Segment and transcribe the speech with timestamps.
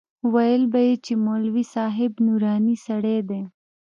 [0.33, 3.41] ويل به يې چې مولوي صاحب نوراني سړى دى.